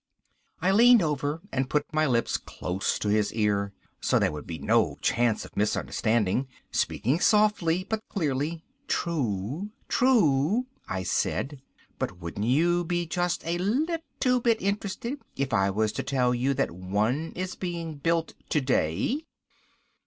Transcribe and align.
I 0.63 0.71
leaned 0.71 1.03
over 1.03 1.41
and 1.51 1.69
put 1.69 1.93
my 1.93 2.07
lips 2.07 2.35
close 2.37 2.97
to 2.97 3.09
his 3.09 3.31
ear. 3.33 3.71
So 3.99 4.17
there 4.17 4.31
would 4.31 4.47
be 4.47 4.57
no 4.57 4.97
chance 5.03 5.45
of 5.45 5.55
misunderstanding. 5.55 6.47
Speaking 6.71 7.19
softly, 7.19 7.83
but 7.87 8.01
clearly. 8.09 8.63
"True, 8.87 9.69
true," 9.87 10.65
I 10.89 11.03
said. 11.03 11.61
"But 11.99 12.17
wouldn't 12.17 12.47
you 12.47 12.83
be 12.83 13.05
just 13.05 13.45
a 13.45 13.59
little 13.59 14.39
bit 14.41 14.59
interested 14.59 15.19
if 15.35 15.53
I 15.53 15.69
was 15.69 15.91
to 15.91 16.01
tell 16.01 16.33
you 16.33 16.55
that 16.55 16.71
one 16.71 17.31
is 17.35 17.53
being 17.53 17.97
built 17.99 18.33
today?" 18.49 19.25